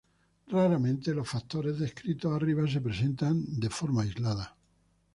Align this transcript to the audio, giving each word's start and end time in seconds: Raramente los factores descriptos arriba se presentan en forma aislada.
Raramente 0.47 1.13
los 1.13 1.29
factores 1.29 1.77
descriptos 1.77 2.33
arriba 2.33 2.67
se 2.67 2.81
presentan 2.81 3.45
en 3.61 3.69
forma 3.69 4.01
aislada. 4.01 4.57